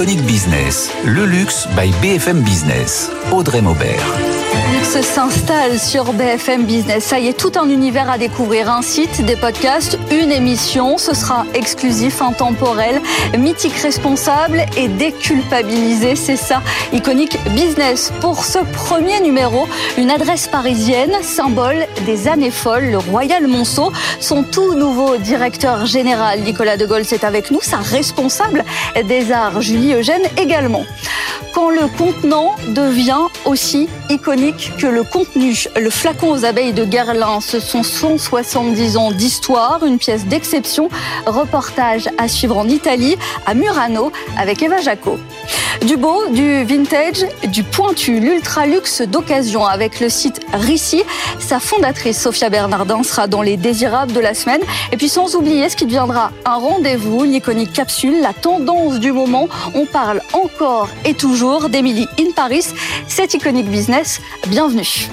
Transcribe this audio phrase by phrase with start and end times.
[0.00, 3.10] Iconic Business, le luxe by BFM Business.
[3.32, 4.39] Audrey Maubert.
[4.72, 7.04] Luxe s'installe sur BFM Business.
[7.04, 8.70] Ça y est, tout un univers à découvrir.
[8.70, 10.98] Un site, des podcasts, une émission.
[10.98, 13.00] Ce sera exclusif, intemporel,
[13.38, 16.16] mythique responsable et déculpabilisé.
[16.16, 18.12] C'est ça, Iconic Business.
[18.20, 23.92] Pour ce premier numéro, une adresse parisienne, symbole des années folles, le Royal Monceau.
[24.18, 27.60] Son tout nouveau directeur général, Nicolas de Gaulle, c'est avec nous.
[27.60, 28.64] Sa responsable
[29.06, 30.84] des arts, Julie Eugène, également.
[31.52, 34.39] Quand le contenant devient aussi iconique
[34.78, 39.98] que le contenu, le flacon aux abeilles de Guerlain, ce sont 170 ans d'histoire, une
[39.98, 40.88] pièce d'exception.
[41.26, 45.18] Reportage à suivre en Italie, à Murano, avec Eva Jaco.
[45.86, 51.02] Du beau, du vintage, du pointu, l'ultra luxe d'occasion avec le site Rissi.
[51.38, 54.60] Sa fondatrice Sophia Bernardin sera dans les désirables de la semaine.
[54.92, 59.12] Et puis sans oublier ce qui deviendra un rendez-vous, une iconique capsule, la tendance du
[59.12, 59.48] moment.
[59.74, 62.66] On parle encore et toujours d'Emily in Paris.
[63.08, 64.20] C'est Iconic Business.
[64.48, 65.08] Bienvenue.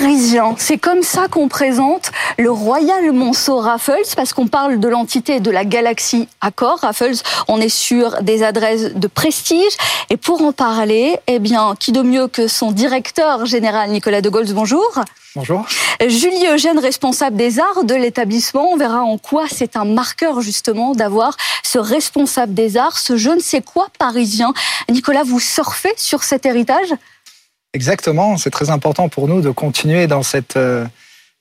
[0.00, 0.54] Parisien.
[0.58, 5.50] C'est comme ça qu'on présente le Royal Monceau Raffles, parce qu'on parle de l'entité de
[5.50, 6.78] la galaxie Accor.
[6.80, 9.76] Raffles, on est sur des adresses de prestige.
[10.08, 14.28] Et pour en parler, eh bien, qui de mieux que son directeur général, Nicolas de
[14.30, 14.90] Gaulle, bonjour.
[15.36, 15.64] Bonjour.
[16.00, 18.72] Julie Eugène, responsable des arts de l'établissement.
[18.72, 23.30] On verra en quoi c'est un marqueur justement d'avoir ce responsable des arts, ce je
[23.30, 24.52] ne sais quoi parisien.
[24.90, 26.88] Nicolas, vous surfez sur cet héritage?
[27.72, 30.84] Exactement, c'est très important pour nous de continuer dans cette euh,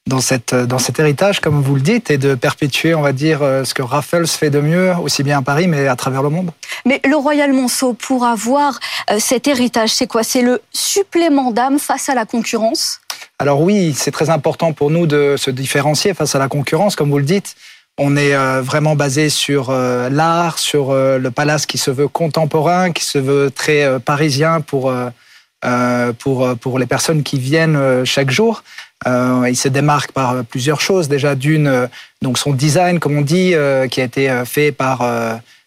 [0.06, 3.42] dans cette dans cet héritage, comme vous le dites, et de perpétuer, on va dire,
[3.42, 6.30] euh, ce que Raffles fait de mieux, aussi bien à Paris, mais à travers le
[6.30, 6.52] monde.
[6.86, 10.22] Mais le Royal Monceau, pour avoir euh, cet héritage, c'est quoi?
[10.22, 13.02] C'est le supplément d'âme face à la concurrence?
[13.40, 17.10] Alors oui, c'est très important pour nous de se différencier face à la concurrence, comme
[17.10, 17.56] vous le dites.
[17.98, 23.18] On est vraiment basé sur l'art, sur le palace qui se veut contemporain, qui se
[23.18, 25.10] veut très parisien pour euh,
[26.20, 28.64] pour, pour les personnes qui viennent euh, chaque jour.
[29.08, 31.08] Euh, il se démarque par plusieurs choses.
[31.08, 31.90] Déjà d'une,
[32.22, 33.54] donc son design, comme on dit,
[33.90, 35.08] qui a été fait par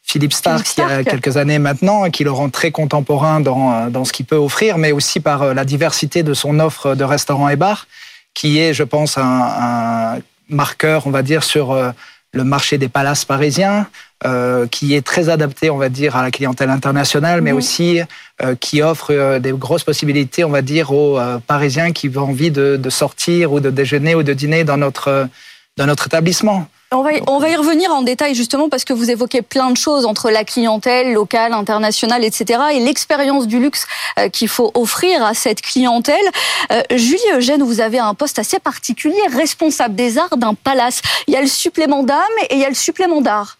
[0.03, 3.89] Philippe Stark, il y a quelques années maintenant, et qui le rend très contemporain dans,
[3.89, 7.49] dans ce qu'il peut offrir, mais aussi par la diversité de son offre de restaurants
[7.49, 7.87] et bars,
[8.35, 10.19] qui est, je pense, un, un
[10.51, 11.75] marqueur, on va dire, sur
[12.35, 13.87] le marché des palaces parisiens,
[14.25, 17.59] euh, qui est très adapté, on va dire, à la clientèle internationale, mais mhm.
[17.59, 18.05] aussi euh,
[18.61, 22.77] qui offre euh, des grosses possibilités, on va dire, aux Parisiens qui ont envie de,
[22.77, 25.29] de, sortir ou de déjeuner ou de dîner dans notre,
[25.77, 26.67] dans notre établissement.
[26.95, 29.71] On va, y, on va y revenir en détail justement parce que vous évoquez plein
[29.71, 32.61] de choses entre la clientèle locale, internationale, etc.
[32.75, 33.87] et l'expérience du luxe
[34.31, 36.15] qu'il faut offrir à cette clientèle.
[36.91, 41.01] Julie Eugène, vous avez un poste assez particulier, responsable des arts d'un palace.
[41.29, 42.19] Il y a le supplément d'âme
[42.51, 43.57] et il y a le supplément d'art.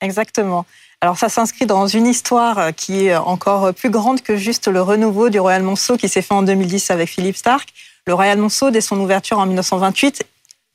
[0.00, 0.64] Exactement.
[1.02, 4.80] Alors ça s'inscrit dans une histoire euh, qui est encore plus grande que juste le
[4.80, 7.68] renouveau du Royal Monceau qui s'est fait en 2010 avec Philippe Stark.
[8.06, 10.24] Le Royal Monceau, dès son ouverture en 1928,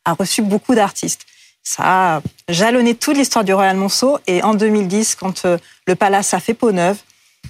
[0.05, 1.25] a reçu beaucoup d'artistes.
[1.63, 6.33] Ça a jalonné toute l'histoire du Royal Monceau et en 2010, quand euh, le palace
[6.33, 6.97] a fait peau neuve,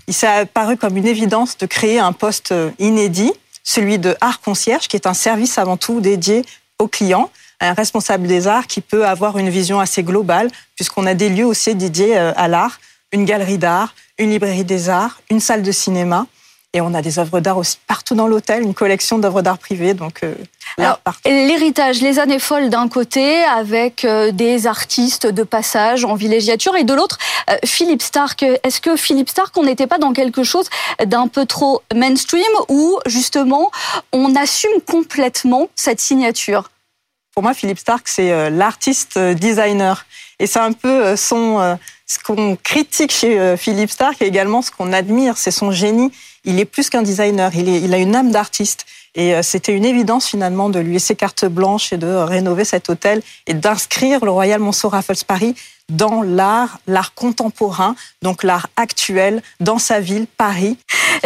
[0.07, 3.31] il s'est apparu comme une évidence de créer un poste euh, inédit,
[3.63, 6.43] celui de art concierge, qui est un service avant tout dédié
[6.79, 7.29] aux clients
[7.61, 11.45] un responsable des arts qui peut avoir une vision assez globale, puisqu'on a des lieux
[11.45, 12.79] aussi dédiés euh, à l'art,
[13.11, 16.25] une galerie d'art, une librairie des arts, une salle de cinéma.
[16.73, 19.93] Et on a des œuvres d'art aussi partout dans l'hôtel, une collection d'œuvres d'art privées.
[19.93, 20.33] Donc, euh,
[21.25, 26.85] l'héritage, les années folles d'un côté, avec euh, des artistes de passage en villégiature, et
[26.85, 27.17] de l'autre,
[27.65, 28.43] Philippe Stark.
[28.63, 30.69] Est-ce que Philippe Stark, on n'était pas dans quelque chose
[31.03, 33.69] d'un peu trop mainstream, où justement
[34.13, 36.69] on assume complètement cette signature?
[37.33, 40.05] Pour moi, Philippe Stark, c'est euh, l'artiste euh, designer.
[40.39, 44.71] Et c'est un peu euh, son, ce qu'on critique chez Philippe Stark et également ce
[44.71, 46.11] qu'on admire, c'est son génie.
[46.43, 48.85] Il est plus qu'un designer, il, est, il a une âme d'artiste.
[49.13, 53.21] Et c'était une évidence finalement de lui laisser carte blanche et de rénover cet hôtel
[53.45, 55.53] et d'inscrire le Royal Monceau Raffles Paris
[55.91, 60.77] dans l'art, l'art contemporain, donc l'art actuel dans sa ville, Paris.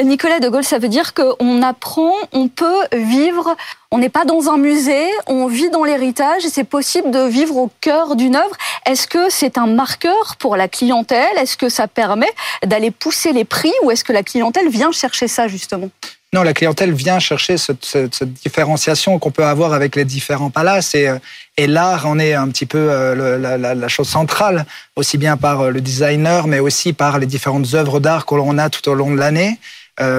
[0.03, 3.55] Nicolas de Gaulle, ça veut dire qu'on apprend, on peut vivre,
[3.91, 7.69] on n'est pas dans un musée, on vit dans l'héritage c'est possible de vivre au
[7.81, 8.55] cœur d'une œuvre.
[8.85, 11.37] Est-ce que c'est un marqueur pour la clientèle?
[11.37, 12.31] Est-ce que ça permet
[12.65, 15.89] d'aller pousser les prix ou est-ce que la clientèle vient chercher ça justement?
[16.35, 21.07] Non, la clientèle vient chercher cette, différenciation qu'on peut avoir avec les différents palaces et,
[21.07, 21.17] euh,
[21.57, 24.65] l'art en est un petit peu euh, la, chose centrale,
[24.97, 28.57] aussi bien par euh, le designer, mais aussi par les différentes œuvres d'art que l'on
[28.57, 29.57] a tout au long de l'année.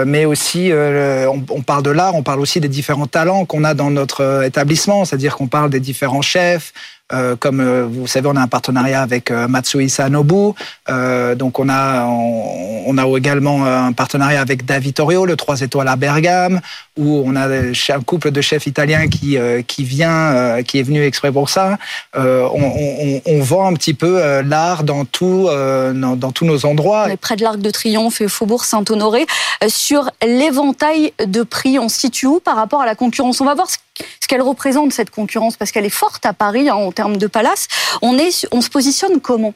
[0.06, 3.74] Mais aussi, on, on, parle de l'art, on parle aussi des différents talents qu'on a
[3.74, 6.72] dans notre établissement, c'est-à-dire qu'on parle des différents chefs,
[7.12, 10.54] Euh, comme euh, vous savez, on a un partenariat avec euh, Matsuhisa Nobu.
[11.36, 16.60] donc on a on, a également un partenariat avec Davitorio, le 3 étoiles à Bergame,
[16.98, 19.36] où on a un couple de chefs italiens qui
[19.66, 21.78] qui vient, qui est venu exprès pour ça.
[22.14, 27.06] On, vend un petit peu l'art dans tout dans, tous nos endroits.
[27.10, 29.26] On près de l'Arc de Triomphe et Faubourg Saint-Honoré.
[29.68, 33.40] Sur l'éventail de prix, on se situe où par rapport à la concurrence?
[33.40, 33.78] On va voir ce
[34.20, 37.26] ce qu'elle représente cette concurrence, parce qu'elle est forte à Paris hein, en termes de
[37.26, 37.68] palace.
[38.02, 39.54] On, se positionne comment?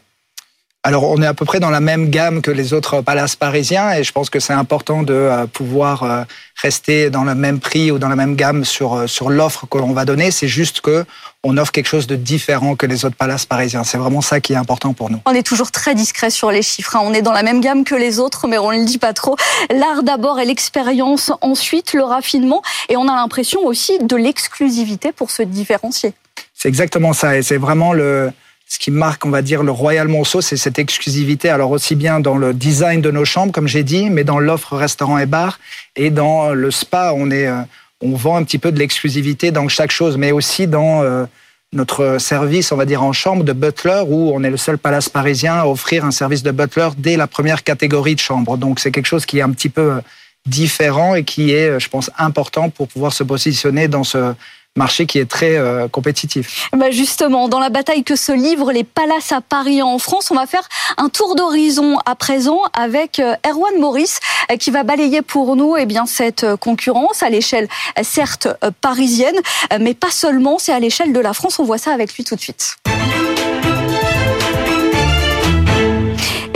[0.83, 3.93] Alors, on est à peu près dans la même gamme que les autres palaces parisiens
[3.93, 6.23] et je pense que c'est important de euh, pouvoir euh,
[6.63, 9.77] rester dans le même prix ou dans la même gamme sur, euh, sur l'offre que
[9.77, 10.31] l'on va donner.
[10.31, 11.05] C'est juste que
[11.45, 13.85] on offre quelque chose de différent que les autres palaces parisiens.
[13.85, 15.21] C'est vraiment ça qui est important pour nous.
[15.27, 16.97] On est toujours très discret sur les chiffres.
[16.97, 17.03] Hein.
[17.05, 19.13] On est dans la même gamme que les autres, mais on ne le dit pas
[19.13, 19.37] trop.
[19.71, 22.63] L'art d'abord et l'expérience ensuite, le raffinement.
[22.89, 26.15] Et on a l'impression aussi de l'exclusivité pour se différencier.
[26.55, 27.37] C'est exactement ça.
[27.37, 28.33] Et c'est vraiment le,
[28.71, 31.49] ce qui marque, on va dire, le Royal Monceau, c'est cette exclusivité.
[31.49, 34.77] Alors aussi bien dans le design de nos chambres, comme j'ai dit, mais dans l'offre
[34.77, 35.59] restaurant et bar,
[35.97, 37.63] et dans le spa, on est, euh,
[38.01, 41.25] on vend un petit peu de l'exclusivité dans chaque chose, mais aussi dans euh,
[41.73, 45.09] notre service, on va dire en chambre de butler, où on est le seul palace
[45.09, 48.57] parisien à offrir un service de butler dès la première catégorie de chambre.
[48.57, 50.01] Donc c'est quelque chose qui est un petit peu euh,
[50.47, 54.33] différent et qui est, je pense, important pour pouvoir se positionner dans ce
[54.77, 56.69] marché qui est très euh, compétitif.
[56.73, 60.37] Bah justement, dans la bataille que se livrent les palaces à Paris en France, on
[60.37, 64.21] va faire un tour d'horizon à présent avec euh, Erwan Maurice
[64.51, 67.69] euh, qui va balayer pour nous eh bien, cette concurrence à l'échelle
[68.03, 68.49] certes
[68.81, 69.37] parisienne,
[69.81, 71.59] mais pas seulement, c'est à l'échelle de la France.
[71.59, 72.77] On voit ça avec lui tout de suite.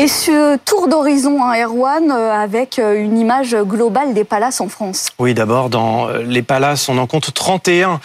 [0.05, 4.69] Et ce tour d'horizon, hein, Erwan, euh, avec euh, une image globale des palaces en
[4.69, 5.09] France.
[5.19, 8.01] Oui, d'abord, dans euh, les palaces, on en compte 31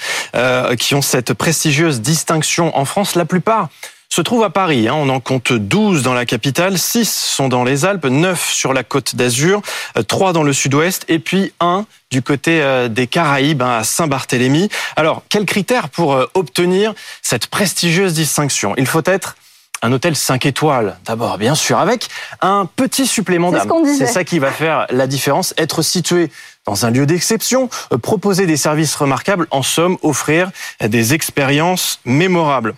[0.80, 3.16] qui ont cette prestigieuse distinction en France.
[3.16, 3.68] La plupart
[4.08, 4.88] se trouvent à Paris.
[4.88, 4.94] Hein.
[4.96, 8.84] On en compte 12 dans la capitale, 6 sont dans les Alpes, 9 sur la
[8.84, 9.62] côte d'Azur,
[10.08, 14.70] 3 dans le sud-ouest et puis 1 du côté des Caraïbes, hein, à Saint-Barthélemy.
[14.96, 18.74] Alors, quels critères pour obtenir cette prestigieuse distinction?
[18.78, 19.36] Il faut être
[19.82, 22.08] un hôtel 5 étoiles, d'abord, bien sûr, avec
[22.42, 23.70] un petit supplément d'âme.
[23.98, 25.54] C'est ça qui va faire la différence.
[25.58, 26.32] Être situé
[26.66, 32.76] dans un lieu d'exception, euh, proposer des services remarquables, en somme, offrir des expériences mémorables.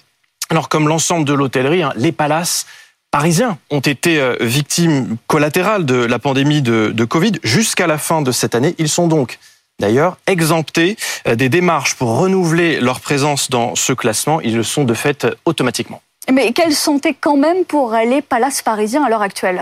[0.50, 2.66] Alors, comme l'ensemble de l'hôtellerie, hein, les palaces
[3.10, 8.22] parisiens ont été euh, victimes collatérales de la pandémie de, de Covid jusqu'à la fin
[8.22, 8.76] de cette année.
[8.78, 9.40] Ils sont donc
[9.80, 10.96] d'ailleurs exemptés
[11.28, 14.40] euh, des démarches pour renouveler leur présence dans ce classement.
[14.42, 16.02] Ils le sont de fait automatiquement.
[16.30, 19.62] Mais quelle santé quand même pour les palaces parisiens à l'heure actuelle.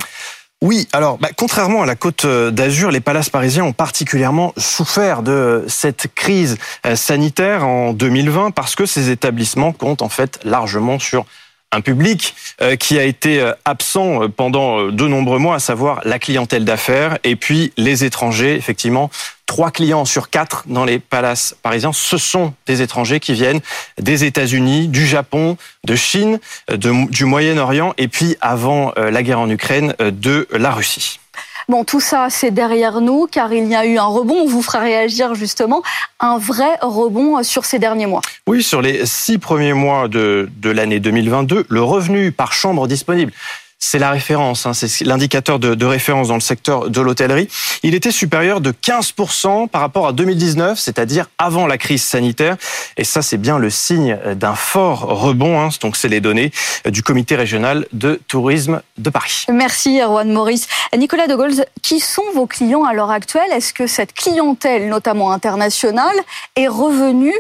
[0.62, 5.64] Oui, alors bah, contrairement à la Côte d'Azur, les palaces parisiens ont particulièrement souffert de
[5.70, 11.26] cette crise euh, sanitaire en 2020 parce que ces établissements comptent en fait largement sur
[11.72, 16.20] un public euh, qui a été euh, absent pendant de nombreux mois, à savoir la
[16.20, 19.10] clientèle d'affaires et puis les étrangers, effectivement,
[19.50, 23.62] Trois clients sur quatre dans les palaces parisiens, ce sont des étrangers qui viennent
[24.00, 26.40] des États-Unis, du Japon, de Chine,
[26.72, 31.20] du Moyen-Orient et puis avant euh, la guerre en Ukraine, euh, de la Russie.
[31.68, 34.36] Bon, tout ça, c'est derrière nous, car il y a eu un rebond.
[34.36, 35.82] On vous fera réagir justement,
[36.20, 38.22] un vrai rebond sur ces derniers mois.
[38.46, 43.32] Oui, sur les six premiers mois de, de l'année 2022, le revenu par chambre disponible
[43.80, 47.48] c'est la référence, hein, c'est l'indicateur de, référence dans le secteur de l'hôtellerie.
[47.82, 52.58] Il était supérieur de 15% par rapport à 2019, c'est-à-dire avant la crise sanitaire.
[52.98, 55.60] Et ça, c'est bien le signe d'un fort rebond.
[55.60, 55.70] Hein.
[55.82, 56.52] donc, c'est les données
[56.86, 59.46] du comité régional de tourisme de Paris.
[59.50, 60.68] Merci, Erwan Maurice.
[60.96, 63.50] Nicolas de Gaulle, qui sont vos clients à l'heure actuelle?
[63.54, 66.16] Est-ce que cette clientèle, notamment internationale,
[66.58, 67.34] est revenue?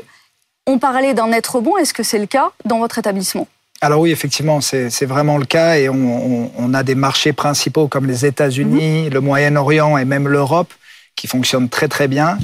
[0.65, 1.77] On parlait d'un net rebond.
[1.77, 3.47] Est-ce que c'est le cas dans votre établissement?
[3.81, 8.25] Alors oui, effectivement, c'est vraiment le cas et on, a des marchés principaux comme les
[8.25, 9.13] États-Unis, mhm.
[9.13, 10.73] le Moyen-Orient et même l'Europe
[11.15, 12.37] qui fonctionnent très très bien.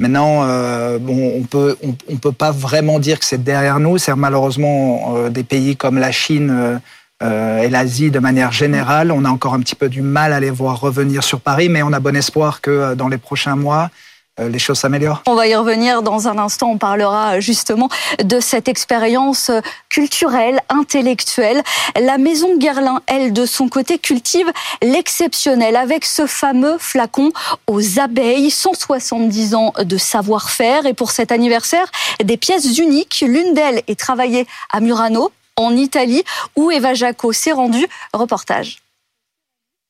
[0.00, 3.98] Maintenant, euh, bon, on peut on, peut pas vraiment dire que c'est derrière nous.
[3.98, 6.80] C'est malheureusement euh, des pays comme la Chine
[7.22, 9.12] euh, et l'Asie de manière générale.
[9.12, 11.82] On a encore un petit peu du mal à les voir revenir sur Paris, mais
[11.82, 13.90] on a bon espoir que dans les prochains mois,
[14.48, 15.22] les choses s'améliorent.
[15.26, 16.70] On va y revenir dans un instant.
[16.70, 17.88] On parlera euh, justement
[18.22, 21.62] de cette expérience euh, culturelle, intellectuelle.
[22.00, 24.50] La maison Guerlain, elle, de son côté, cultive
[24.82, 27.30] l'exceptionnel avec ce fameux flacon
[27.66, 28.50] aux abeilles.
[28.50, 30.86] 170 ans de savoir-faire.
[30.86, 31.86] Et pour cet anniversaire,
[32.22, 33.24] des pièces uniques.
[33.26, 36.22] L'une d'elles est travaillée à Murano, en Italie,
[36.56, 37.86] où Eva Jaco s'est rendue.
[38.12, 38.78] Reportage.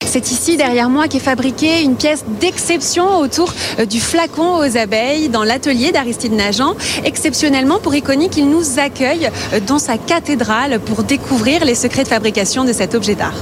[0.07, 5.29] C'est ici derrière moi qu'est fabriquée une pièce d'exception autour euh, du flacon aux abeilles
[5.29, 6.75] dans l'atelier d'Aristide Nagent.
[7.05, 12.09] Exceptionnellement pour Iconique, il nous accueille euh, dans sa cathédrale pour découvrir les secrets de
[12.09, 13.37] fabrication de cet objet d'art.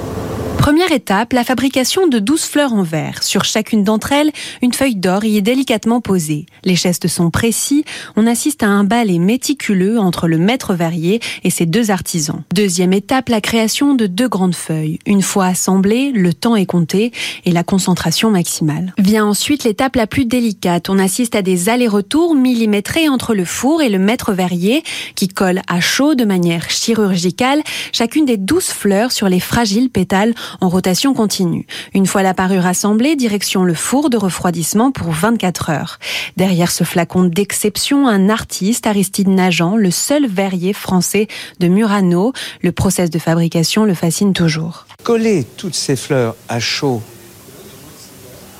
[0.68, 3.22] Première étape, la fabrication de 12 fleurs en verre.
[3.22, 6.44] Sur chacune d'entre elles, une feuille d'or y est délicatement posée.
[6.62, 7.87] Les gestes sont précis.
[8.16, 12.42] On assiste à un ballet méticuleux entre le maître verrier et ses deux artisans.
[12.52, 14.98] Deuxième étape, la création de deux grandes feuilles.
[15.06, 17.12] Une fois assemblées, le temps est compté
[17.46, 18.92] et la concentration maximale.
[18.98, 20.90] Vient ensuite l'étape la plus délicate.
[20.90, 24.82] On assiste à des allers-retours millimétrés entre le four et le maître verrier
[25.14, 27.62] qui colle à chaud de manière chirurgicale
[27.94, 31.67] chacune des douze fleurs sur les fragiles pétales en rotation continue.
[31.95, 35.99] Une fois la parure assemblée, direction le four de refroidissement pour 24 heures.
[36.37, 41.29] Derrière ce flacon d'exception, un artiste, Aristide Nagent, le seul verrier français
[41.61, 42.33] de Murano.
[42.62, 44.87] Le process de fabrication le fascine toujours.
[45.05, 47.03] Coller toutes ces fleurs à chaud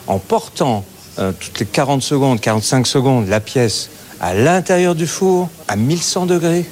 [0.07, 0.85] en portant
[1.19, 3.91] euh, toutes les 40 secondes, 45 secondes la pièce
[4.21, 6.65] à l'intérieur du four à 1100 degrés,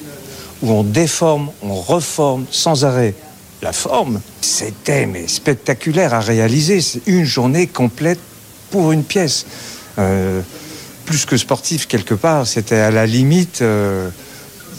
[0.63, 3.15] où on déforme, on reforme sans arrêt
[3.63, 6.81] la forme, c'était mais spectaculaire à réaliser.
[7.07, 8.21] Une journée complète
[8.71, 9.47] pour une pièce.
[9.99, 10.43] Euh,
[11.05, 14.11] plus que sportif quelque part, c'était à la limite euh,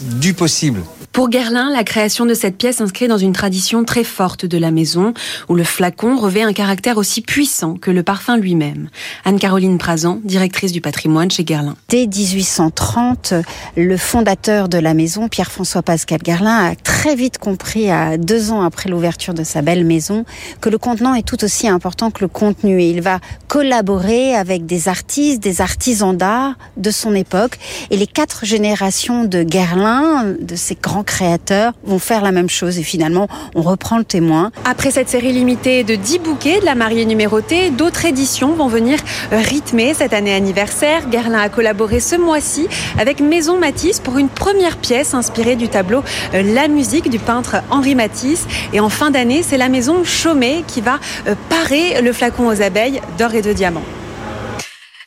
[0.02, 0.82] du possible.
[1.18, 4.70] Pour Guerlain, la création de cette pièce s'inscrit dans une tradition très forte de la
[4.70, 5.14] maison,
[5.48, 8.88] où le flacon revêt un caractère aussi puissant que le parfum lui-même.
[9.24, 11.74] Anne-Caroline Prazan, directrice du patrimoine chez Guerlain.
[11.88, 13.34] Dès 1830,
[13.76, 18.62] le fondateur de la maison, Pierre-François Pascal Guerlain, a très vite compris, à deux ans
[18.62, 20.24] après l'ouverture de sa belle maison,
[20.60, 22.80] que le contenant est tout aussi important que le contenu.
[22.80, 27.58] Et il va collaborer avec des artistes, des artisans d'art de son époque.
[27.90, 32.78] Et les quatre générations de Guerlain, de ces grands créateurs vont faire la même chose
[32.78, 34.52] et finalement on reprend le témoin.
[34.64, 38.98] Après cette série limitée de 10 bouquets de la mariée numérotée, d'autres éditions vont venir
[39.32, 41.08] rythmer cette année anniversaire.
[41.08, 46.02] Guerlain a collaboré ce mois-ci avec Maison Matisse pour une première pièce inspirée du tableau
[46.34, 48.46] euh, La musique du peintre Henri Matisse.
[48.72, 52.62] Et en fin d'année, c'est la maison Chaumet qui va euh, parer le flacon aux
[52.62, 53.84] abeilles d'or et de diamants.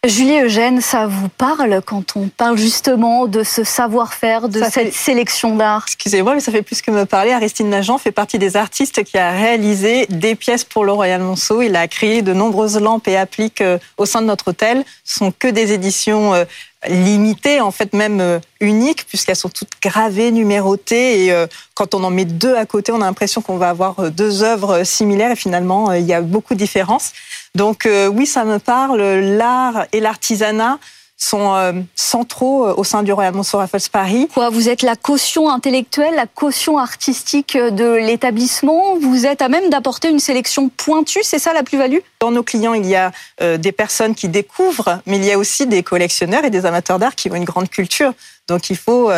[0.08, 5.55] Julie Eugène, ça vous parle quand on parle justement de ce savoir-faire, de cette sélection
[5.55, 5.84] d'art?
[5.86, 7.31] Excusez-moi, mais ça fait plus que me parler.
[7.34, 11.62] Aristide Nagent fait partie des artistes qui a réalisé des pièces pour le Royal Monceau.
[11.62, 14.84] Il a créé de nombreuses lampes et appliques euh, au sein de notre hôtel.
[15.03, 16.46] Ce sont que des éditions euh,
[16.89, 21.27] limitées, en fait même euh, uniques, puisqu'elles sont toutes gravées, numérotées.
[21.27, 24.41] Et quand on en met deux à côté, on a l'impression qu'on va avoir deux
[24.41, 25.31] œuvres similaires.
[25.31, 27.12] Et finalement, il y a beaucoup de différences.
[27.55, 29.01] Donc euh, oui, ça me parle.
[29.01, 30.79] L'art et l'artisanat
[31.17, 34.27] sont euh, centraux euh, au sein du Royal Monceau Raffles Paris.
[34.34, 38.98] Quoi, vous êtes la caution intellectuelle, la caution artistique de l'établissement?
[39.00, 42.00] Vous êtes à même d'apporter une sélection pointue, c'est ça la plus-value?
[42.20, 43.12] Dans nos clients, il y a
[43.58, 47.15] des personnes qui découvrent, mais il y a aussi des collectionneurs et des amateurs d'art
[47.15, 48.13] qui ont une grande culture.
[48.48, 49.12] Donc il faut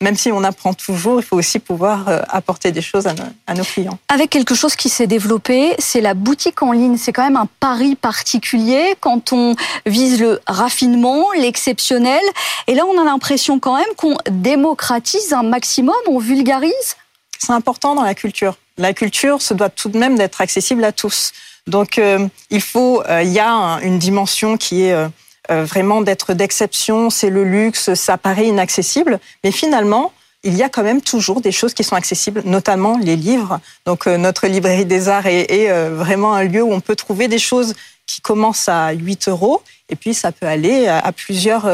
[0.00, 3.64] même si on apprend toujours, il faut aussi pouvoir euh, apporter des choses à nos,
[3.64, 3.98] clients.
[4.08, 6.96] Avec quelque chose qui s'est développé, c'est la boutique en ligne.
[6.96, 12.22] C'est quand même un pari particulier quand on vise le raffinement, l'exceptionnel.
[12.68, 16.96] Et là, on a l'impression quand même qu'on démocratise un maximum, on vulgarise.
[17.38, 18.56] C'est important dans la culture.
[18.76, 21.32] La culture se doit tout de même d'être accessible à tous.
[21.66, 25.08] Donc, euh, il faut, euh, il y a une dimension qui est euh,
[25.48, 29.18] vraiment d'être d'exception, c'est le luxe, ça paraît inaccessible.
[29.44, 30.12] Mais finalement,
[30.44, 33.60] il y a quand même toujours des choses qui sont accessibles, notamment les livres.
[33.86, 37.28] Donc euh, notre librairie des arts est, euh, vraiment un lieu où on peut trouver
[37.28, 37.74] des choses
[38.06, 41.68] qui commencent à 8 euros et puis ça peut aller à plusieurs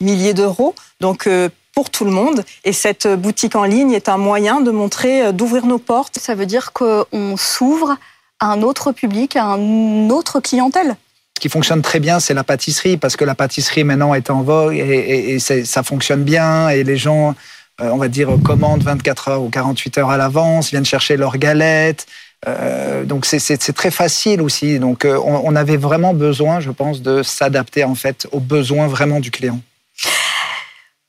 [0.00, 0.74] milliers d'euros.
[1.00, 1.28] Donc
[1.72, 2.44] pour tout le monde.
[2.64, 6.18] Et cette boutique en ligne est un moyen de montrer, d'ouvrir nos portes.
[6.18, 7.96] Ça veut dire qu'on s'ouvre
[8.40, 10.96] à un autre public, à une autre clientèle
[11.42, 14.76] qui fonctionne très bien, c'est la pâtisserie, parce que la pâtisserie maintenant est en vogue
[14.76, 17.34] et, ça fonctionne bien et les gens,
[17.80, 21.38] euh, on va dire, commandent 24 heures ou 48 heures à l'avance, viennent chercher leurs
[21.38, 22.06] galettes.
[22.46, 24.78] Euh, donc c'est très facile aussi.
[24.78, 28.86] Donc euh, on, on, avait vraiment besoin, je pense, de s'adapter en fait aux besoins
[28.86, 29.58] vraiment du client.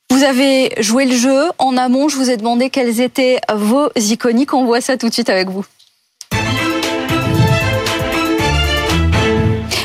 [0.10, 2.10] Vous avez joué le jeu en amont.
[2.10, 4.56] Je vous ai demandé quelles étaient vos iconiques.
[4.56, 5.64] On voit ça tout de suite avec vous.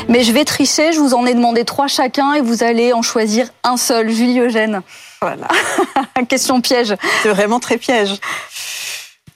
[0.09, 3.03] Mais je vais tricher, je vous en ai demandé trois chacun et vous allez en
[3.03, 4.09] choisir un seul.
[4.09, 4.81] Julie Eugène.
[5.21, 5.47] Voilà.
[6.27, 6.95] Question piège.
[7.21, 8.15] C'est vraiment très piège.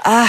[0.04, 0.26] Ah.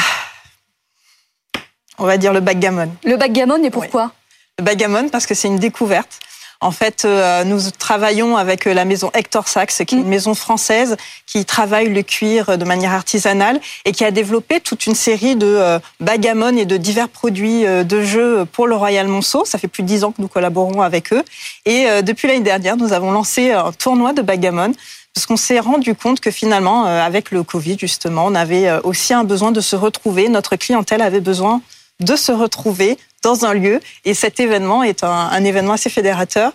[1.97, 2.95] On va dire le backgammon.
[3.05, 4.13] Le backgammon et pourquoi?
[4.59, 6.21] Le backgammon parce que c'est une découverte.
[6.65, 10.09] En fait, euh, nous travaillons avec la maison Hector Sachs, qui est une mm.
[10.09, 14.95] maison française qui travaille le cuir de manière artisanale et qui a développé toute une
[14.95, 19.45] série de euh, bagamones et de divers produits de jeu pour le Royal Monceau.
[19.45, 21.23] Ça fait plus de dix ans que nous collaborons avec eux.
[21.67, 24.75] Et depuis l'année dernière, nous avons lancé un tournoi de bagamones
[25.15, 29.25] parce qu'on s'est rendu compte que finalement, avec le Covid, justement, on avait aussi un
[29.25, 30.29] besoin de se retrouver.
[30.29, 31.61] Notre clientèle avait besoin
[32.01, 33.81] de se retrouver dans un lieu.
[34.05, 36.53] Et cet événement est un, événement assez fédérateur.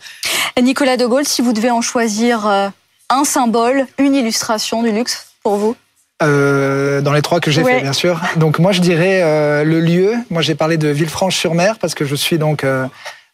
[0.62, 2.70] Nicolas de Gaulle, si vous devez en choisir euh,
[3.10, 5.76] un symbole, une illustration du luxe pour vous
[6.22, 8.20] euh, dans les trois que j'ai fait, bien sûr.
[8.36, 10.16] Donc moi, je dirais euh, le lieu.
[10.30, 12.66] Moi, j'ai parlé de Villefranche-sur-Mer parce que je suis donc,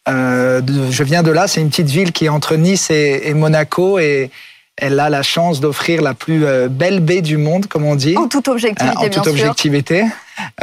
[0.06, 1.48] je viens de là.
[1.48, 4.30] C'est une petite ville qui est entre Nice et, Monaco et
[4.76, 8.16] elle a la chance d'offrir la plus belle baie du monde, comme on dit.
[8.16, 10.04] En toute objectivité, en toute objectivité.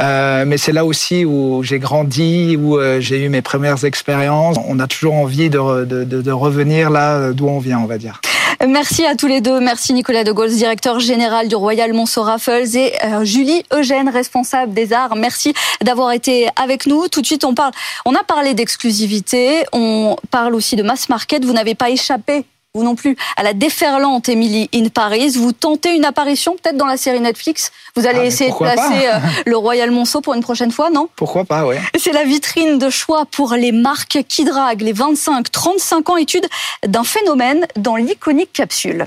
[0.00, 4.56] Euh, mais c'est là aussi où j'ai grandi, où euh, j'ai eu mes premières expériences.
[4.68, 7.98] On a toujours envie de, de, de, de revenir là d'où on vient, on va
[7.98, 8.20] dire.
[8.66, 9.60] Merci à tous les deux.
[9.60, 14.72] Merci Nicolas de Gaulle, directeur général du Royal Monceau Raffles et euh, Julie Eugène, responsable
[14.72, 15.16] des arts.
[15.16, 15.52] Merci
[15.82, 17.08] d'avoir été avec nous.
[17.08, 17.72] Tout de suite, on parle,
[18.04, 21.44] on a parlé d'exclusivité, on parle aussi de mass market.
[21.44, 22.44] Vous n'avez pas échappé
[22.76, 25.36] vous non plus, à la déferlante Emily in Paris.
[25.36, 27.70] Vous tentez une apparition peut-être dans la série Netflix?
[27.94, 31.08] Vous allez ah, essayer de placer euh, le Royal Monceau pour une prochaine fois, non?
[31.14, 31.76] Pourquoi pas, oui.
[31.96, 36.48] C'est la vitrine de choix pour les marques qui draguent les 25-35 ans étude
[36.84, 39.06] d'un phénomène dans l'iconique capsule.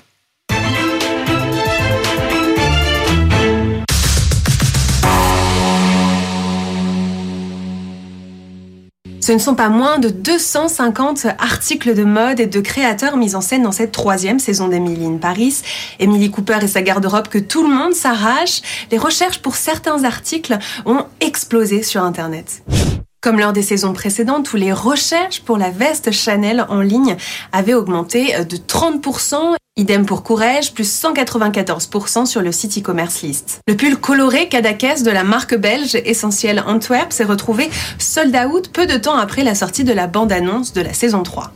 [9.28, 13.42] Ce ne sont pas moins de 250 articles de mode et de créateurs mis en
[13.42, 15.64] scène dans cette troisième saison d'Emily in Paris.
[16.00, 18.62] Emily Cooper et sa garde-robe que tout le monde s'arrache.
[18.90, 22.64] Les recherches pour certains articles ont explosé sur Internet.
[23.20, 27.18] Comme lors des saisons précédentes où les recherches pour la veste Chanel en ligne
[27.52, 33.60] avaient augmenté de 30%, idem pour Courrèges, plus 194% sur le site e-commerce list.
[33.68, 37.70] Le pull coloré Cadaquès de la marque belge Essentiel Antwerp s'est retrouvé
[38.00, 41.54] sold out peu de temps après la sortie de la bande-annonce de la saison 3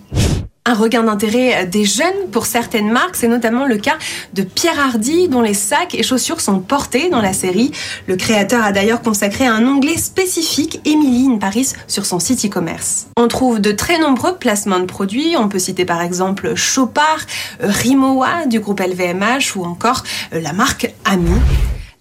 [0.65, 3.15] un regain d'intérêt des jeunes pour certaines marques.
[3.15, 3.97] C'est notamment le cas
[4.33, 7.71] de Pierre Hardy, dont les sacs et chaussures sont portés dans la série.
[8.07, 13.07] Le créateur a d'ailleurs consacré un onglet spécifique Emily in Paris sur son site e-commerce.
[13.17, 15.35] On trouve de très nombreux placements de produits.
[15.37, 17.25] On peut citer par exemple Chopard,
[17.59, 21.31] Rimowa du groupe LVMH ou encore euh, la marque Ami.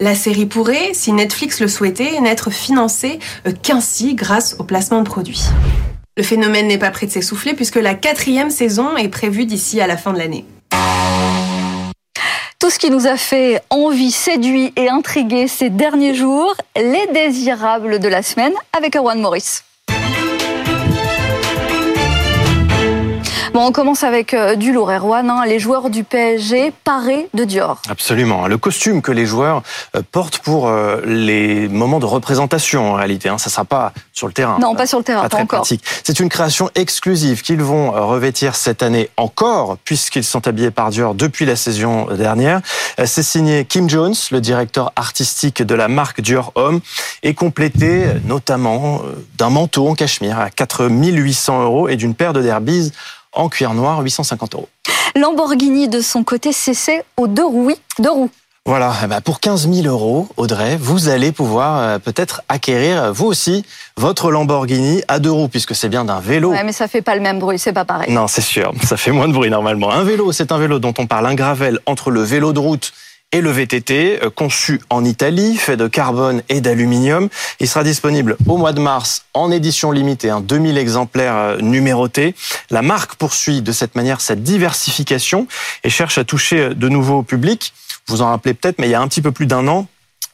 [0.01, 5.09] La série pourrait, si Netflix le souhaitait, n'être financée euh, qu'ainsi grâce au placement de
[5.09, 5.45] produits.
[6.17, 9.87] Le phénomène n'est pas prêt de s'essouffler puisque la quatrième saison est prévue d'ici à
[9.87, 10.45] la fin de l'année.
[12.59, 18.01] Tout ce qui nous a fait envie, séduit et intrigué ces derniers jours, les désirables
[18.01, 19.63] de la semaine avec Erwan Morris.
[23.53, 25.29] Bon, on commence avec euh, du lourd, Erwan.
[25.29, 25.45] Hein.
[25.45, 27.83] les joueurs du PSG parés de Dior.
[27.89, 28.47] Absolument.
[28.47, 29.65] Le costume que les joueurs
[29.97, 33.29] euh, portent pour euh, les moments de représentation, en réalité.
[33.29, 33.39] Hein.
[33.39, 34.59] Ça ne sera pas sur le terrain.
[34.61, 35.67] Non, pas sur le terrain, pas, encore.
[35.67, 41.17] C'est une création exclusive qu'ils vont revêtir cette année encore, puisqu'ils sont habillés par Dior
[41.17, 42.61] depuis la saison dernière.
[43.05, 46.81] C'est signé Kim Jones, le directeur artistique de la marque Dior Homme,
[47.25, 49.03] et complété notamment
[49.39, 52.93] d'un manteau en cachemire à 4800 euros et d'une paire de derbies
[53.33, 54.69] en cuir noir, 850 euros.
[55.17, 57.73] Lamborghini, de son côté, cessait aux deux roues.
[57.99, 58.31] Deux roues.
[58.67, 63.27] Voilà, eh ben, pour 15 000 euros, Audrey, vous allez pouvoir euh, peut-être acquérir, vous
[63.27, 63.65] aussi,
[63.97, 66.51] votre Lamborghini à deux roues, puisque c'est bien d'un vélo.
[66.51, 68.13] Ouais, mais ça fait pas le même bruit, c'est pas pareil.
[68.13, 69.91] Non, c'est sûr, ça fait moins de bruit normalement.
[69.91, 72.93] Un vélo, c'est un vélo dont on parle, un gravel entre le vélo de route
[73.33, 77.29] et le VTT, euh, conçu en Italie, fait de carbone et d'aluminium.
[77.61, 82.35] Il sera disponible au mois de mars en édition limitée, hein, 2000 exemplaires euh, numérotés.
[82.71, 85.47] La marque poursuit de cette manière cette diversification
[85.85, 87.73] et cherche à toucher euh, de nouveaux publics.
[88.09, 89.87] Vous en rappelez peut-être, mais il y a un petit peu plus d'un an,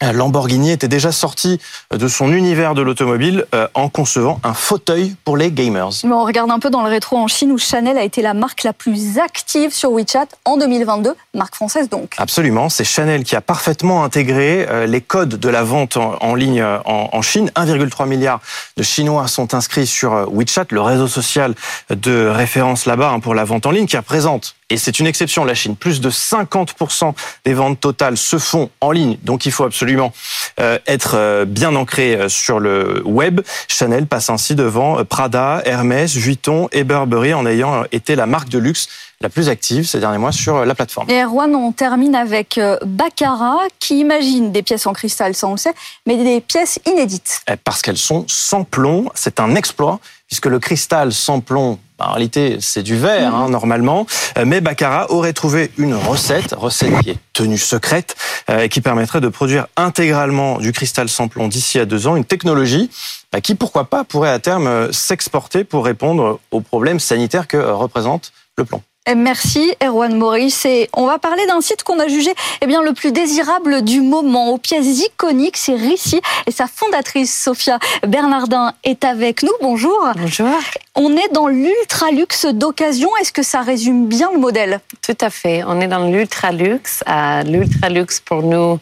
[0.03, 1.59] Lamborghini était déjà sorti
[1.91, 5.91] de son univers de l'automobile euh, en concevant un fauteuil pour les gamers.
[6.05, 8.63] on regarde un peu dans le rétro en Chine où Chanel a été la marque
[8.63, 12.15] la plus active sur WeChat en 2022, marque française donc.
[12.19, 16.65] Absolument, c'est Chanel qui a parfaitement intégré euh, les codes de la vente en ligne
[16.85, 17.51] en Chine.
[17.57, 18.41] 1,3 milliard
[18.77, 21.55] de Chinois sont inscrits sur WeChat, le réseau social
[21.91, 25.45] de référence là-bas hein, pour la vente en ligne qui représente et c'est une exception,
[25.45, 25.77] la Chine.
[25.77, 30.13] Plus de 50% des ventes totales se font en ligne, donc il faut absolument
[30.59, 33.43] euh, être euh, bien ancré euh, sur le web.
[33.69, 38.59] Chanel passe ainsi devant Prada, Hermès, Vuitton et Burberry en ayant été la marque de
[38.59, 38.89] luxe
[39.21, 41.11] la plus active ces derniers mois sur la plateforme.
[41.11, 45.57] Et Erwan, on termine avec Baccarat qui imagine des pièces en cristal, ça on le
[45.57, 45.75] sait,
[46.07, 47.41] mais des pièces inédites.
[47.51, 52.13] Eh, parce qu'elles sont sans plomb, c'est un exploit puisque le cristal sans plomb en
[52.13, 53.53] réalité, c'est du verre, hein, mhm.
[53.53, 54.07] normalement.
[54.37, 58.17] Euh, mais Baccarat aurait trouvé une recette, recette qui est tenue secrète,
[58.51, 62.17] euh, qui permettrait de produire intégralement du cristal sans plomb d'ici à deux ans.
[62.17, 62.91] Une technologie
[63.33, 67.57] bah, qui, pourquoi pas, pourrait à terme euh, s'exporter pour répondre aux problèmes sanitaires que
[67.57, 68.83] représente le plomb.
[69.15, 72.93] Merci Erwan Maurice et on va parler d'un site qu'on a jugé eh bien le
[72.93, 79.05] plus désirable du moment aux pièces iconiques c'est Rissi et sa fondatrice Sophia Bernardin est
[79.05, 79.53] avec nous.
[79.63, 80.09] Bonjour.
[80.17, 80.59] Bonjour.
[80.97, 83.09] On est dans l'ultra luxe d'occasion.
[83.21, 84.81] Est-ce que ça résume bien le modèle?
[85.03, 85.63] Tout à fait.
[85.65, 87.05] On est dans l'ultra luxe.
[87.09, 88.81] Euh, l'ultra luxe pour nous,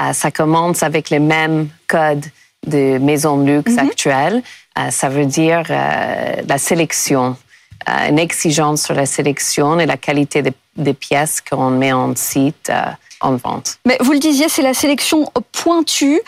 [0.00, 2.26] euh, ça commence avec les mêmes codes
[2.66, 3.78] de maisons de luxe mhm.
[3.78, 4.42] actuelles.
[4.78, 7.36] Euh, ça veut dire la sélection
[7.86, 12.82] une exigence sur la sélection et la qualité des, pièces qu'on met en site euh,
[13.20, 13.78] en vente.
[13.84, 16.20] Mais vous le disiez, c'est la sélection pointue.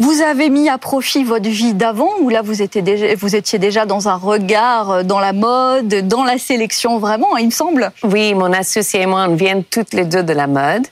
[0.00, 3.58] Vous avez mis à profit votre vie d'avant ou là vous étiez, déjà, vous étiez
[3.58, 7.90] déjà dans un regard euh, dans la mode, dans la sélection vraiment, il me semble?
[8.04, 10.86] Oui, mon associé et moi, on vient toutes les deux de la mode.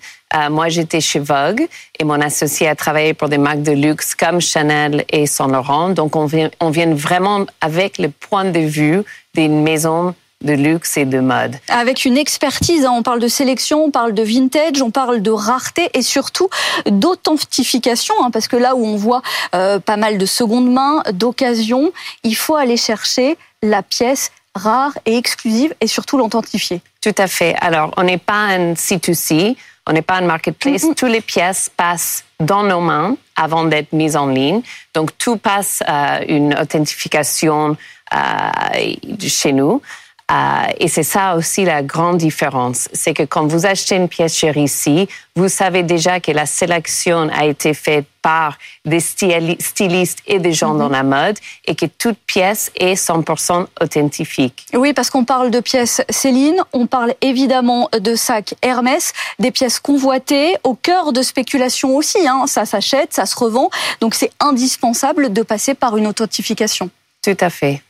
[0.50, 1.68] moi, j'étais chez Vogue
[2.00, 5.90] et mon associé a travaillé pour des marques de luxe comme Chanel et Saint Laurent.
[5.90, 9.02] Donc, on vient, on vient vraiment avec le point de vue
[9.34, 11.56] d'une maison de luxe et de mode.
[11.68, 15.30] Avec une expertise, hein, on parle de sélection, on parle de vintage, on parle de
[15.30, 16.48] rareté et surtout
[16.86, 19.22] d'authentification, hein, parce que là où on voit
[19.54, 21.90] euh, pas mal de seconde main, d'occasion,
[22.22, 26.80] il faut aller chercher la pièce rare et exclusive et surtout l'authentifier.
[27.00, 27.54] Tout à fait.
[27.60, 30.82] Alors, on n'est pas un C2C, on n'est pas un marketplace.
[30.96, 34.62] Toutes les pièces passent dans nos mains avant d'être mises en ligne.
[34.94, 37.76] Donc, tout passe à une authentification
[38.14, 39.80] euh, chez nous.
[40.28, 44.36] Euh, et c'est ça aussi la grande différence, c'est que quand vous achetez une pièce
[44.36, 50.40] chez ici, vous savez déjà que la sélection a été faite par des stylistes et
[50.40, 50.92] des gens dans mhm.
[50.92, 54.66] la mode et que toute pièce est 100% authentifique.
[54.74, 59.78] Oui, parce qu'on parle de pièces Céline, on parle évidemment de sacs Hermès, des pièces
[59.78, 62.26] convoitées, au cœur de spéculation aussi.
[62.26, 62.46] Hein.
[62.48, 66.90] Ça s'achète, ça se revend, donc c'est indispensable de passer par une authentification.
[67.22, 67.82] Tout à fait.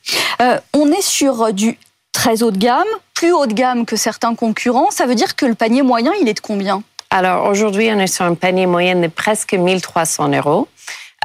[0.42, 1.78] Euh, on est sur du
[2.16, 4.90] très haut de gamme, plus haut de gamme que certains concurrents.
[4.90, 6.82] Ça veut dire que le panier moyen, il est de combien?
[7.10, 10.66] Alors aujourd'hui, on est sur un panier moyen de presque 1300 euros.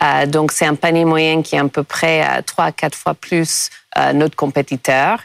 [0.04, 2.96] Euh, donc c'est un panier moyen qui est à peu près à 3 à 4
[2.96, 5.20] fois plus euh, notre compétiteur.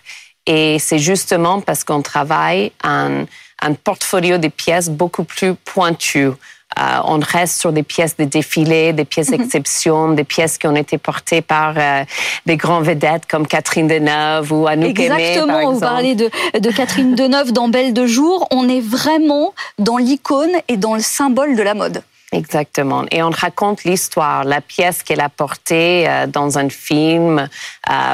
[0.47, 3.25] Et c'est justement parce qu'on travaille un,
[3.67, 6.31] un portfolio de pièces beaucoup plus pointu.
[6.79, 9.39] Euh, on reste sur des pièces de défilé, des pièces mhm.
[9.39, 12.05] d'exception, des pièces qui ont été portées par euh,
[12.45, 17.53] des grands vedettes comme Catherine Deneuve ou Anouk Exactement, vous parlez de, de Catherine Deneuve
[17.53, 18.47] dans Belle de jour.
[18.51, 22.03] On est vraiment dans l'icône et dans le symbole de la mode.
[22.33, 23.05] Exactement.
[23.11, 27.49] Et on raconte l'histoire, la pièce qu'elle a portée euh, dans un film,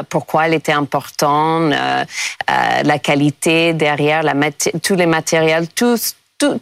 [0.09, 1.73] pourquoi elle était importante,
[2.49, 4.35] la qualité derrière, la
[4.83, 5.97] tous les matériels, tout,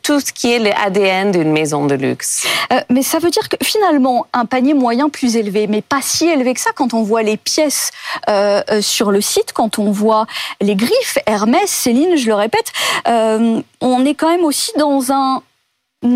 [0.02, 2.46] tout, ce qui est l'ADN d'une maison de luxe.
[2.72, 6.26] Euh, mais ça veut dire que finalement, un panier moyen plus élevé, mais pas si
[6.26, 7.90] élevé que ça quand on voit les pièces
[8.28, 10.26] euh, euh, sur le site, quand on voit
[10.60, 12.72] les griffes, Hermès, Céline, je le répète,
[13.06, 15.42] on est quand même aussi dans un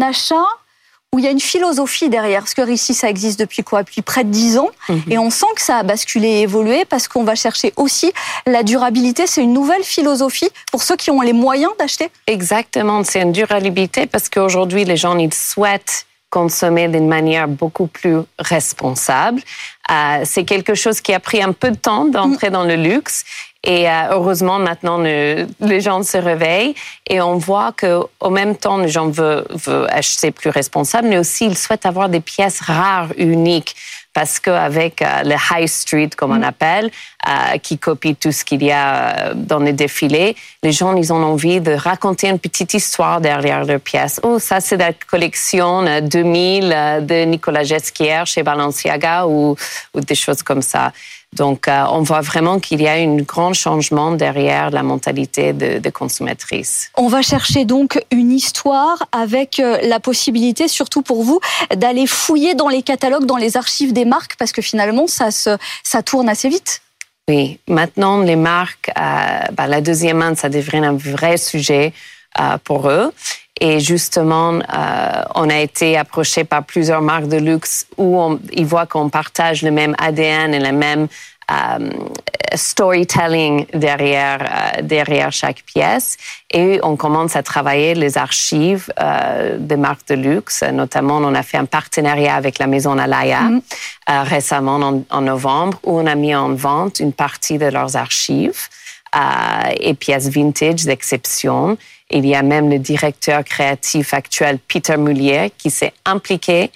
[0.00, 0.46] achat
[1.14, 2.40] où il y a une philosophie derrière.
[2.40, 3.84] Parce que ici, ça existe depuis quoi?
[3.84, 4.70] Depuis près de dix ans.
[4.88, 5.02] Mhm.
[5.10, 8.12] Et on sent que ça a basculé et évolué parce qu'on va chercher aussi
[8.46, 9.28] la durabilité.
[9.28, 12.10] C'est une nouvelle philosophie pour ceux qui ont les moyens d'acheter.
[12.26, 18.16] Exactement, c'est une durabilité parce qu'aujourd'hui, les gens, ils souhaitent consommer d'une manière beaucoup plus
[18.40, 19.40] responsable.
[19.88, 23.22] Euh, c'est quelque chose qui a pris un peu de temps d'entrer dans le luxe
[23.64, 26.74] et euh, heureusement, maintenant, les gens se réveillent
[27.08, 31.18] et on voit que au même temps, les gens veulent, veulent acheter plus responsable, mais
[31.18, 33.74] aussi ils souhaitent avoir des pièces rares, uniques
[34.14, 36.44] parce qu'avec euh, le high street, comme on mm.
[36.44, 36.90] appelle,
[37.28, 41.12] euh, qui copie tout ce qu'il y a euh, dans les défilés, les gens, ils
[41.12, 44.20] ont envie de raconter une petite histoire derrière leur pièce.
[44.22, 49.56] Oh, ça, c'est la collection 2000 de Nicolas Gesquière chez Balenciaga ou,
[49.94, 50.92] ou des choses comme ça.
[51.34, 55.78] Donc, euh, on voit vraiment qu'il y a un grand changement derrière la mentalité de,
[55.78, 56.90] de consommatrice.
[56.96, 61.40] On va chercher donc une histoire avec euh, la possibilité, surtout pour vous,
[61.74, 65.56] d'aller fouiller dans les catalogues, dans les archives des marques, parce que finalement, ça, se,
[65.82, 66.82] ça tourne assez vite.
[67.28, 71.92] Oui, maintenant, les marques, euh, bah, la deuxième main, ça devient un vrai sujet
[72.64, 73.12] pour eux.
[73.66, 78.66] Et justement, euh, on a été approché par plusieurs marques de luxe où on, ils
[78.66, 81.08] voient qu'on partage le même ADN et la même
[81.50, 81.90] euh,
[82.54, 86.18] storytelling derrière euh, derrière chaque pièce.
[86.50, 90.62] Et on commence à travailler les archives euh, des marques de luxe.
[90.62, 94.28] Notamment on a fait un partenariat avec la maison Alaya mm -hmm.
[94.34, 98.62] récemment en, en, novembre où on a mis en vente une partie de leurs archives
[99.80, 101.76] et pièces vintage d'exception
[102.10, 106.70] il y a même le directeur créatif actuel Peter Mullier qui s'est impliqué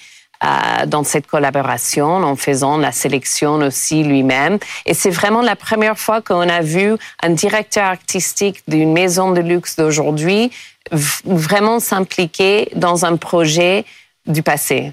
[0.45, 4.59] euh, dans cette collaboration en faisant la sélection aussi lui-même.
[4.87, 9.41] Et c'est vraiment la première fois qu'on a vu un directeur artistique d'une maison de
[9.41, 10.51] luxe d'aujourd'hui
[10.91, 13.85] vraiment s'impliquer dans un projet
[14.27, 14.93] du passé.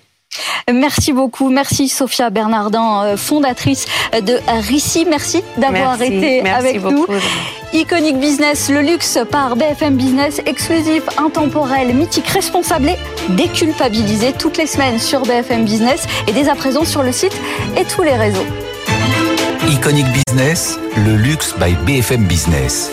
[0.72, 1.50] Merci beaucoup.
[1.50, 3.86] Merci Sophia Bernardin, euh, fondatrice
[4.22, 5.06] de Rissi.
[5.10, 7.12] Merci d'avoir été Merci avec beaucoup.
[7.12, 7.80] nous.
[7.80, 12.98] Iconic Business, le luxe par BFM Business, exclusif, intemporel, mythique, responsable et
[13.30, 17.36] déculpabilisé toutes les semaines sur BFM Business et dès à présent sur le site
[17.78, 18.46] et tous les réseaux.
[19.68, 22.92] Iconic Business, le luxe by BFM Business.